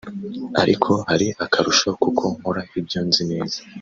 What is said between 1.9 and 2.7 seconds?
k’uko nkora